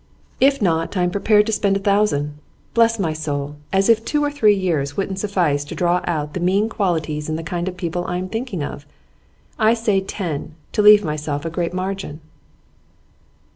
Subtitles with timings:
[0.39, 2.39] 'If not, I am prepared to spend a thousand.
[2.73, 3.57] Bless my soul!
[3.71, 7.35] As if two or three years wouldn't suffice to draw out the mean qualities in
[7.35, 8.87] the kind of people I am thinking of!
[9.59, 12.19] I say ten, to leave myself a great margin.